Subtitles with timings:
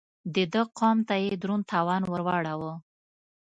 [0.35, 2.73] د ده قوم ته يې دروند تاوان ور واړاوه.